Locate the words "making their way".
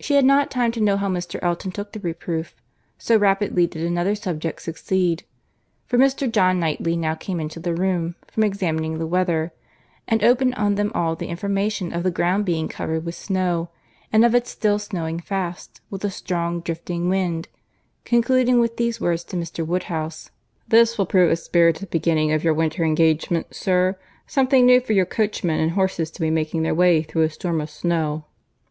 26.30-27.02